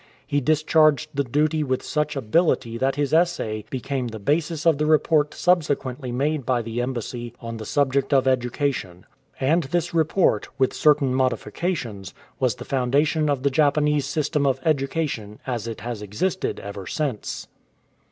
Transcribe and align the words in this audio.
""* 0.17 0.25
He 0.25 0.41
discharged 0.41 1.09
the 1.13 1.23
duty 1.23 1.63
with 1.63 1.83
such 1.83 2.15
ability 2.15 2.75
that 2.79 2.95
his 2.95 3.13
essay 3.13 3.65
became 3.69 4.07
the 4.07 4.17
basis 4.17 4.65
of 4.65 4.79
the 4.79 4.87
report 4.87 5.35
sub 5.35 5.61
sequently 5.61 6.11
made 6.11 6.43
by 6.43 6.63
the 6.63 6.81
embassy 6.81 7.35
on 7.39 7.57
the 7.57 7.67
subject 7.67 8.11
of 8.11 8.23
educa 8.25 8.73
tion. 8.73 9.05
And 9.39 9.65
this 9.65 9.93
report, 9.93 10.47
with 10.57 10.73
certain 10.73 11.13
modifications, 11.13 12.15
was 12.39 12.55
the 12.55 12.65
foundation 12.65 13.29
of 13.29 13.43
the 13.43 13.51
Japanese 13.51 14.07
system 14.07 14.47
of 14.47 14.59
education 14.65 15.37
as 15.45 15.67
it 15.67 15.81
has 15.81 16.01
existed 16.01 16.59
ever 16.59 16.87
since. 16.87 17.47